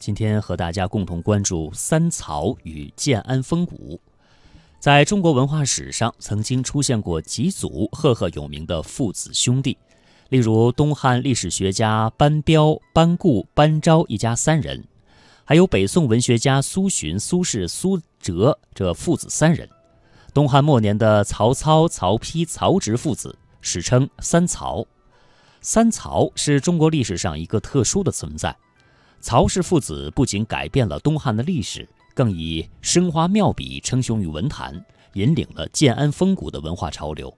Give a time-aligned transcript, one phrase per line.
[0.00, 4.00] 今天和大家共同关注三曹与建安风骨。
[4.78, 9.76] 在中国文化史上，曾经出现过几组赫赫有名的父子兄弟，
[10.30, 14.82] 例如东汉历史学家班彪、班固、班昭一家三人，
[15.44, 19.68] 还有北宋文学家苏洵、苏轼、苏辙这父子三人。
[20.32, 24.86] 东汉末年的曹操、曹丕、曹植父子，史称三曹。
[25.60, 28.56] 三曹是中国历史上一个特殊的存在。
[29.20, 37.32] 曹氏父子不仅改变了东汉的历史，更以生花妙笔称雄于文坛，引领了建安风骨的文化潮流。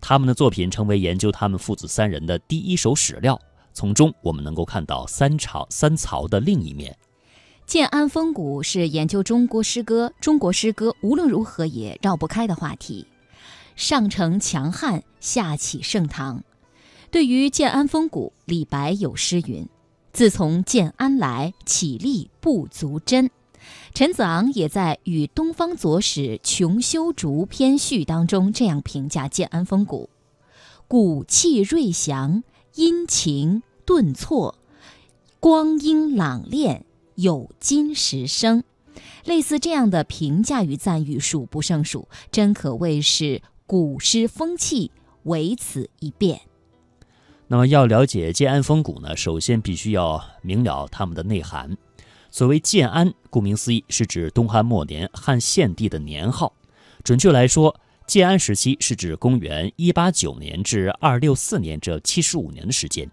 [0.00, 3.40] 他们的作品成为研究他们父子三人的第一手史料，
[3.72, 6.96] 从中我们能够看到三朝三曹的另一面。
[7.66, 13.06] 建安风骨是研究中国诗歌，中国诗歌无论如何也绕不开的话题。
[13.76, 16.42] 上承强汉，下启盛唐。
[17.12, 19.66] 对于建安风骨，李白有诗云。
[20.12, 23.30] 自从建安来，起立不足真。
[23.94, 30.10] 陈子昂也在《与东方左史穷修竹篇序》当中这样评价建安风骨：
[30.86, 32.42] 骨气锐祥，
[32.74, 34.58] 阴晴顿挫，
[35.40, 38.64] 光阴朗练，有金石声。
[39.24, 44.90] 类似这样的评价与赞誉数不胜数，真可谓是古诗风气，
[45.22, 46.42] 唯此一变。
[47.52, 51.76] 那么要了解建安风骨呢，首先必须要明了他们的内涵。
[52.30, 56.54] 所谓建安，顾名思义，是指东汉末年汉献帝的年号。
[57.04, 63.06] 准确来说，建安时期是指公元一八九年至二六四年这七十五年的时间。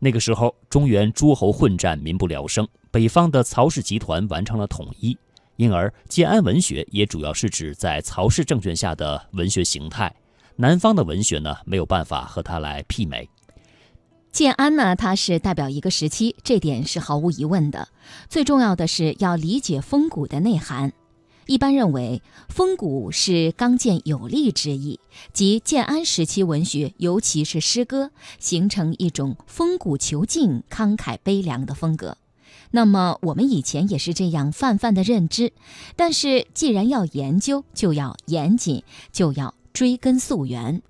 [0.00, 5.16] 那个时候，中原诸侯混战，民不聊生，北方的曹氏集团完成了统一，
[5.54, 10.12] 因而建安文学也主要是指在曹氏政权下的文学形态。
[10.56, 13.28] 南方的文学呢，没有办法和它来媲美。
[14.32, 17.88] 建安呢，它是代表一个时期，这点是毫无疑问的。
[18.28, 20.92] 最重要的是要理解风骨的内涵。
[21.46, 25.00] 一般认为，风骨是刚健有力之意，
[25.32, 32.16] 即建安时期文学，尤其是诗歌，形成一种风骨遒劲、慷慨悲凉的风格。
[32.70, 35.52] 那么，我们以前也是这样泛泛的认知。
[35.96, 40.80] 但是，既然要研究，就要严谨，就要追根溯源。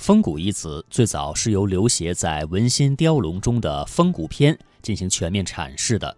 [0.00, 6.16] 风骨一词最早是由刘勰在《文心雕龙》中的《风骨篇》进行全面阐释的。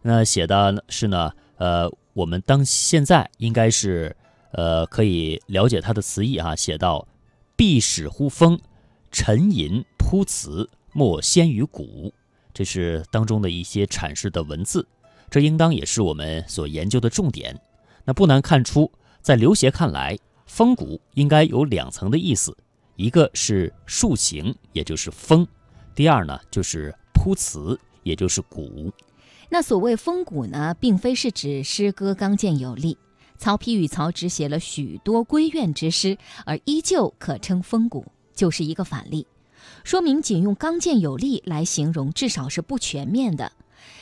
[0.00, 4.16] 那写的是呢，呃，我们当现在应该是，
[4.52, 6.56] 呃，可以了解它的词义啊。
[6.56, 7.06] 写到
[7.54, 8.58] “必始乎风，
[9.10, 12.14] 沉吟铺词，莫先于骨”，
[12.54, 14.88] 这是当中的一些阐释的文字。
[15.28, 17.60] 这应当也是我们所研究的重点。
[18.06, 18.90] 那不难看出，
[19.20, 22.56] 在刘勰看来，风骨应该有两层的意思。
[23.02, 25.44] 一个是树形，也就是风；
[25.92, 28.92] 第二呢，就是铺词，也就是鼓。
[29.48, 32.96] 那所谓风骨呢，并非是指诗歌刚健有力。
[33.38, 39.26] 曹丕与曹植写了许多闺怨之诗，而依旧可称风骨，就是一个反例，
[39.82, 43.50] 说明仅用刚健有力来形容，至少是不全面的。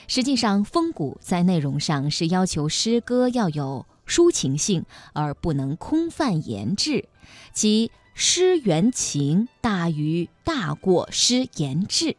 [0.08, 4.84] 实际上，风骨在内容上是要求诗歌要有抒情性，
[5.14, 7.08] 而不能空泛言志，
[7.54, 7.90] 即。
[8.22, 12.14] 诗原情大于大过诗言志，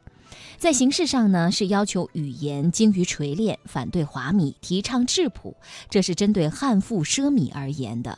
[0.58, 5.56] 在形式上呢是要求语言精于锤炼，反对华米提倡质朴，
[5.92, 8.18] 这是针对汉赋奢靡而言的。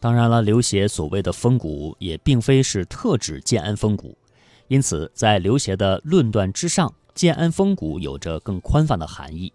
[0.00, 4.18] 当然了，刘勰所谓的风骨也并非是特指建安风骨，
[4.66, 9.52] 因此在刘勰的论断之上，建安风骨有着更宽泛的含义。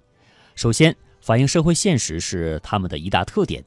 [0.55, 3.61] 首先，反映社会现实是他们的一大特点，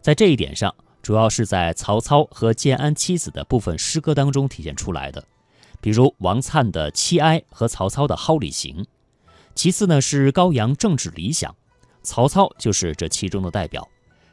[0.00, 0.74] 在这一点上。
[1.02, 5.24] 主要是在曹操和建安七子的部分诗歌当中体现出来的，
[5.80, 8.82] 比如王粲的《七哀》和曹操的《蒿里行》。
[9.54, 11.54] 其次呢是高扬政治理想，
[12.02, 13.86] 曹操就是这其中的代表，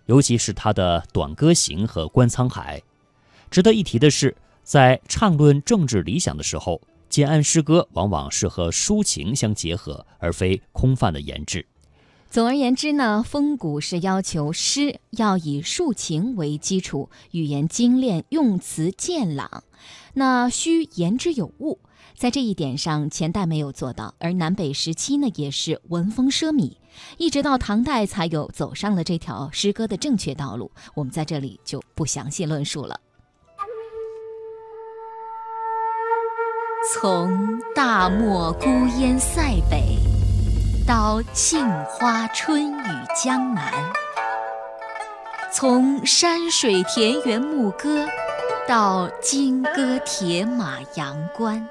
[0.06, 2.80] 尤其是他的《短歌行》和《观沧海》。
[3.50, 11.66] 值得一提的是，在畅论政治理想的时候，建安诗歌往往是和抒情相结合，而非空泛的言志。
[12.30, 19.64] 总而言之呢，风骨是要求诗要以抒情为基础，语言精炼，用词健朗，
[20.14, 21.80] 那须言之有物。
[22.16, 26.74] 在这一点上，前代没有做到，而南北时期呢，也是文风奢靡，
[27.18, 30.72] 一直到唐代才有走上了这条诗歌的正确道路。
[30.94, 33.00] 我们在这里就不详细论述了。
[36.94, 38.68] 从大漠孤
[39.00, 40.19] 烟塞北。
[40.90, 42.84] 到杏花春雨
[43.16, 43.72] 江南，
[45.54, 48.08] 从山水田园牧歌，
[48.68, 51.64] 到金戈铁马阳关。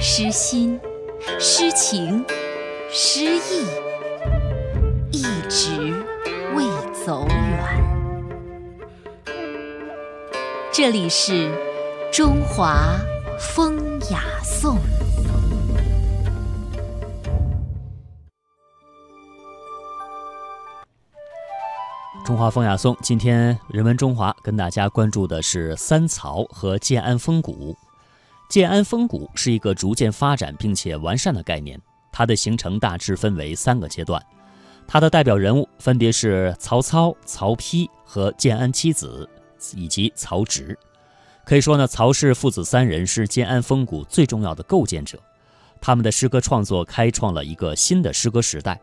[0.00, 0.80] 诗心、
[1.38, 2.24] 诗情、
[2.90, 3.66] 诗意，
[5.12, 5.92] 一直
[6.54, 6.64] 未
[7.04, 7.60] 走远。
[10.72, 11.50] 这里是
[12.12, 12.98] 中华
[13.38, 14.76] 风雅颂。
[22.24, 27.76] 中华风雅颂，今天人文中华跟大家关注的是三曹和建安风骨。
[28.48, 31.80] 建安风骨是一个逐渐发展并且完善的概念，
[32.10, 34.20] 它的形成大致分为三个阶段。
[34.88, 39.30] 它的代表人物分别是曹操、曹丕和建安七子
[39.76, 40.76] 以及曹植。
[41.50, 45.18] 可以说呢，曹氏父子三人是建安风骨最重要的构建者。
[45.80, 48.80] 他们的诗歌创作开创了一个新的诗歌时代。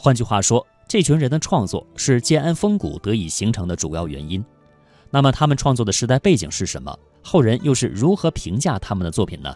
[0.00, 4.44] 换句话说，这群人的创作是建安风骨得以形成的主要原因。
[5.10, 6.98] 那么，他们创作的时代背景是什么？
[7.22, 9.54] 后人又是如何评价他们的作品呢？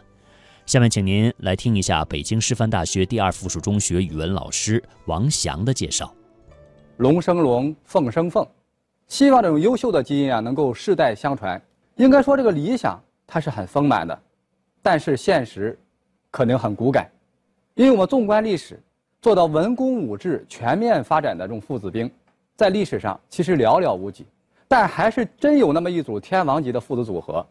[0.66, 6.14] 下面，请您来听一下北京师范大学第二附属中学语文老师王翔的介绍。
[6.98, 8.46] 龙生龙，凤生凤，
[9.08, 11.60] 希望这种优秀的基因啊能够世代相传。
[11.96, 14.18] 应该说，这个理想它是很丰满的，
[14.82, 15.78] 但是现实
[16.30, 17.10] 可能很骨感，
[17.74, 18.80] 因为我们纵观历史。
[19.22, 22.08] 做到文攻武治全面发展的这种父子兵，
[22.54, 24.24] 在历史上其实寥寥无几，
[24.68, 27.44] 但还是真有那么一组天王级的父子组合，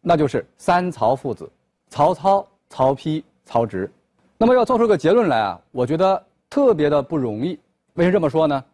[0.00, 1.48] 那就是三曹父子：
[1.88, 3.88] 曹操、曹丕、曹植。
[4.36, 6.20] 那么要做出个结论来啊，我觉得
[6.50, 7.56] 特别的不容易。
[7.92, 8.64] 为什么这么说呢？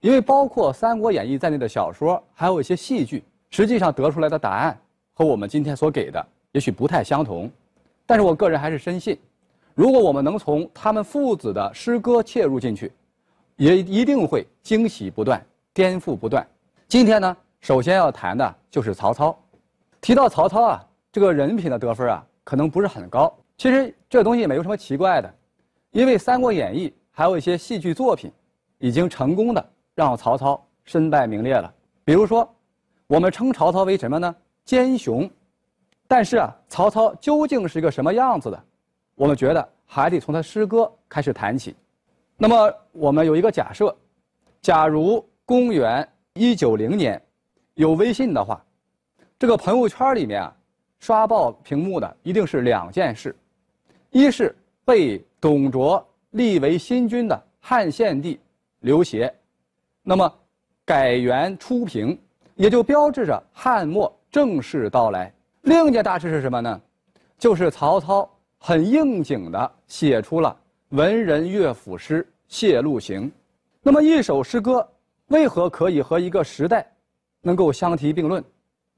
[0.00, 4.78] 因为包括《三国演义》在内的小说，还有一些戏剧，实际上得出来的答案
[5.14, 7.50] 和我们今天所给的也许不太相同，
[8.04, 9.18] 但是我个人还是深信。
[9.74, 12.90] 如果我们能从他们父子的诗歌切入进去，
[13.56, 15.44] 也一定会惊喜不断、
[15.74, 16.46] 颠覆不断。
[16.88, 19.38] 今天呢，首先要谈的就是曹操。
[20.00, 23.32] 提到曹操啊，这个人品的得分啊，可能不是很高。
[23.58, 25.34] 其实这东西也没有什么奇怪的，
[25.90, 28.30] 因为《三国演义》还有一些戏剧作品，
[28.78, 31.72] 已经成功的让曹操身败名裂了。
[32.04, 32.48] 比如说，
[33.06, 34.34] 我们称曹操为什么呢？
[34.64, 35.28] 奸雄。
[36.08, 38.64] 但是啊，曹操究竟是一个什么样子的？
[39.14, 41.74] 我们觉得还得从他诗歌开始谈起。
[42.36, 43.96] 那么，我们有一个假设：
[44.60, 47.20] 假如公元一九零年
[47.74, 48.62] 有微信的话，
[49.38, 50.56] 这个朋友圈里面啊，
[50.98, 53.34] 刷爆屏幕的一定是两件事：
[54.10, 54.54] 一是
[54.84, 58.38] 被董卓立为新君的汉献帝
[58.80, 59.34] 刘协，
[60.02, 60.32] 那么
[60.84, 62.16] 改元初平，
[62.56, 65.30] 也就标志着汉末正式到来；
[65.62, 66.80] 另一件大事是什么呢？
[67.38, 68.28] 就是曹操。
[68.58, 70.58] 很应景地写出了
[70.88, 73.28] 文人乐府诗《谢路行》。
[73.82, 74.84] 那么一首诗歌
[75.26, 76.84] 为何可以和一个时代
[77.42, 78.42] 能够相提并论？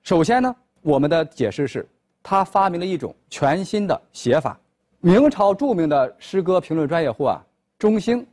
[0.03, 1.87] 首先呢，我们的解释是，
[2.23, 4.59] 他发明了一种全新的写法。
[5.01, 7.45] 明朝著名的诗歌评论专业户啊，
[7.79, 8.25] 钟兴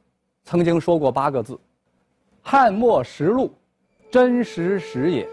[0.44, 1.60] 曾经说过八个字
[2.42, 3.52] ：“汉末实录，
[4.16, 5.28] 真实实也。”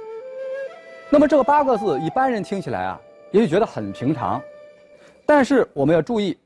[1.08, 3.00] 那么这个八个字，一般人听起来啊，
[3.30, 4.42] 也许觉得很平常。
[5.24, 6.36] 但是我们要注意，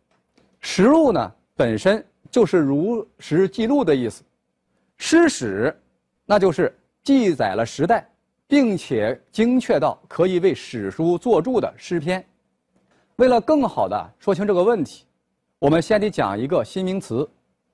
[0.61, 4.23] 实录呢本身就是如实记录的意思，
[4.99, 5.75] 诗史，
[6.27, 8.07] 那就是记载了时代，
[8.47, 12.23] 并且精确到可以为史书作注的诗篇。
[13.17, 15.07] 为了更好的说清这个问题，
[15.59, 17.27] 我们先得讲一个新名词，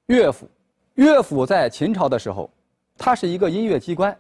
[0.07, 0.49] 乐府。
[0.95, 2.49] 乐府在秦朝的时候，
[2.97, 4.17] 它是一个音乐机关，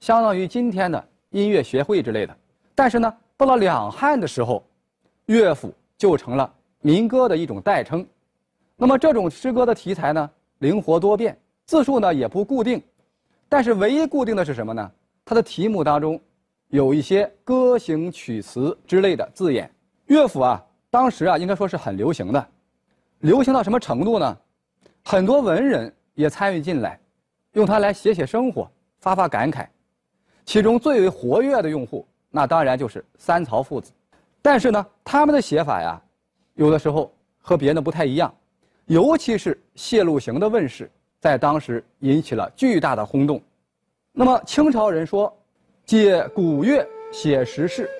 [0.00, 2.36] 相当于今天的音乐学会之类的。
[2.74, 4.64] 但是呢，到了两汉的时候，
[5.26, 5.72] 乐府。
[5.98, 8.06] 就成了民歌的一种代称。
[8.76, 11.34] 那么这种诗歌的题材呢，灵活多变，
[11.64, 12.82] 字数呢也不固定，
[13.48, 14.92] 但是唯一固定的是什么呢？
[15.24, 16.20] 它的题目当中
[16.68, 19.70] 有一些歌行曲词之类的字眼。
[20.08, 22.46] 乐府啊，当时啊应该说是很流行的，
[23.20, 24.36] 流行到什么程度呢？
[25.02, 27.00] 很多文人也参与进来，
[27.52, 29.66] 用它来写写生活，发发感慨。
[30.46, 33.92] 其中最为活跃的用户，那当然就是三曹父子。
[34.40, 36.00] 但是呢，他们的写法呀，
[36.54, 38.32] 有的时候和别的不太一样，
[38.86, 40.88] 尤其是《谢路行》的问世，
[41.18, 43.42] 在当时引起了巨大的轰动。
[44.12, 45.36] 那么清朝人说
[45.84, 47.90] ：“借古乐写时事，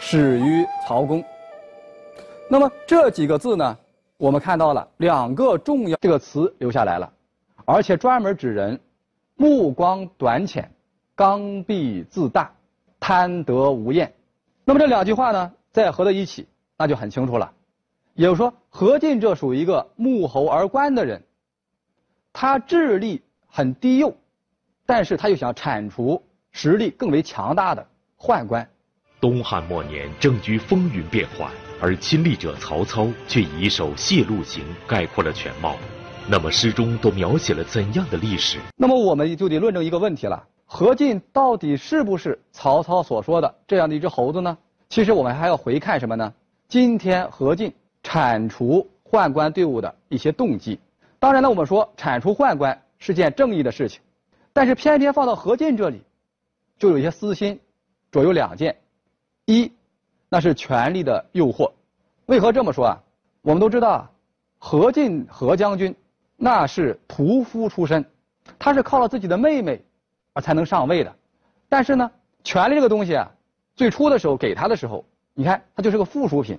[0.00, 1.24] 始于曹公。”
[2.50, 3.78] 那么这几个字呢，
[4.16, 7.10] 我们看到了两个重要这个词留下来了，
[7.64, 8.78] 而且专门指人
[9.36, 10.68] 目光短浅，
[11.14, 12.52] 刚愎自大，
[12.98, 14.12] 贪得无厌。
[14.64, 15.52] 那么这两句话呢？
[15.72, 16.46] 再合在一起，
[16.78, 17.52] 那就很清楚了。
[18.14, 21.22] 也就是说，何进这属于一个目猴而观的人，
[22.32, 24.16] 他智力很低幼，
[24.86, 27.86] 但是他又想铲除实力更为强大的
[28.18, 28.68] 宦官。
[29.20, 35.76] 东汉末年，政局风云变幻，而亲历者曹操却以一首谢鹿行概括了全貌。
[36.28, 38.58] 那么诗中都描写了怎样的历史？
[38.76, 44.56] 那么我们就得论证一个问题了：何进到底是不是曹操所说的这样的一只猴子呢？
[44.88, 46.32] 其实我们还要回看什么呢？
[46.68, 50.78] 今天何进铲除宦官队伍的一些动机。
[51.18, 54.00] 当然呢，我们说铲除宦官是件正义的事情，
[54.52, 56.02] 但是偏偏放到何进这里，
[56.78, 57.60] 就有一些私心，
[58.10, 58.76] 左右两件：
[59.46, 59.70] 一，
[60.28, 61.70] 那是权力的诱惑。
[62.26, 63.02] 为何这么说啊？
[63.42, 64.10] 我们都知道，
[64.58, 65.94] 何进何将军。
[66.36, 68.04] 那是屠夫出身，
[68.58, 69.80] 他是靠了自己的妹妹，
[70.34, 71.16] 而才能上位的。
[71.70, 72.10] 但是呢，
[72.42, 73.32] 权力这个东西啊，
[73.74, 76.58] 最初的时候给他的时候，你看他就是个附属品。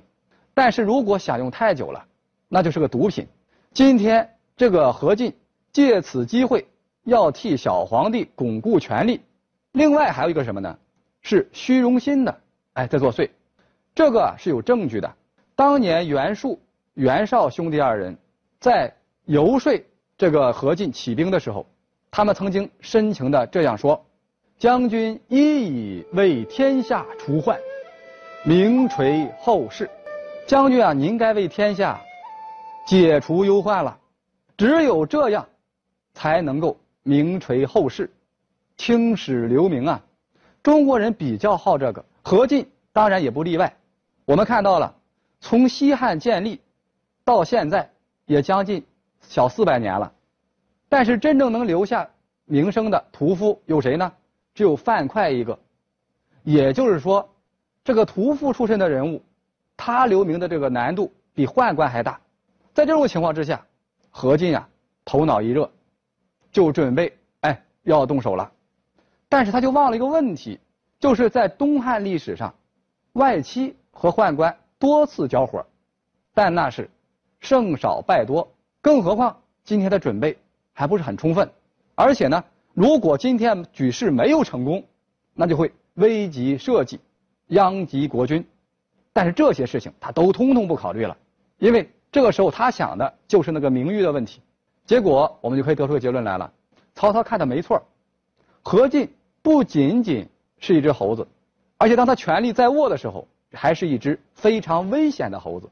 [0.55, 2.03] 但是如果享用太久了，
[2.50, 3.27] 那就是个毒品。
[3.72, 4.27] 今天
[4.58, 5.32] 这个何进
[5.72, 6.65] 借此机会
[7.03, 9.22] 要替小皇帝巩固权力，
[9.74, 10.75] 另外还有一个什么呢？
[11.22, 12.36] 是虚荣心的，
[12.74, 13.29] 哎，在作祟。
[13.94, 15.13] 这个是有证据的。
[15.55, 16.60] 当年袁术、
[16.96, 18.17] 袁绍兄弟二人
[18.60, 18.91] 在。
[19.27, 19.74] 游说
[20.20, 21.65] 这个何进起兵的时候，
[22.15, 24.01] 他们曾经深情的这样说
[24.57, 27.60] ：“将军一以为天下除患，
[28.45, 29.89] 名垂后世。
[30.48, 32.00] 将军啊，您该为天下
[32.88, 34.00] 解除忧患了。
[34.55, 35.45] 只有这样，
[36.13, 38.10] 才能够名垂后世，
[38.77, 40.01] 青史留名啊！
[40.63, 43.75] 中国人比较好这个，何进当然也不例外。
[44.24, 44.95] 我们看到了，
[45.41, 46.62] 从西汉建立
[47.25, 47.89] 到现在，
[48.25, 48.81] 也将近。”
[49.27, 50.13] 小四百年了，
[50.95, 52.09] 但是真正能留下
[52.45, 54.09] 名声的屠夫有谁呢？
[54.53, 55.59] 只有范哙一个。
[56.43, 57.29] 也就是说，
[57.83, 59.21] 这个屠夫出身的人物，
[59.75, 62.17] 他留名的这个难度比宦官还大。
[62.73, 63.61] 在这种情况之下，
[64.09, 64.65] 何进呀
[65.03, 65.69] 头脑一热，
[66.49, 68.49] 就准备哎要动手了。
[69.27, 70.57] 但是他就忘了一个问题，
[70.97, 72.55] 就是在东汉历史上，
[73.11, 75.65] 外戚和宦官多次交火，
[76.33, 76.89] 但那是
[77.41, 78.49] 胜少败多。
[78.79, 80.37] 更何况今天的准备
[80.77, 81.50] 还不是很充分，
[81.96, 84.84] 而且呢，如果今天举事没有成功，
[85.34, 87.00] 那就会危及社稷，
[87.48, 88.46] 殃及国君。
[89.13, 91.15] 但是这些事情他都通通不考虑了，
[91.60, 94.41] 因为这个时候他想的就是那个名誉的问题。
[94.86, 96.51] 结果我们就可以得出个结论来了：
[96.94, 97.82] 曹操看的没错，
[98.62, 99.10] 何进
[99.41, 100.27] 不仅仅
[100.60, 101.25] 是一只猴子，
[101.77, 105.70] 而且当他权力在握的时候，还是一只非常危险的猴子。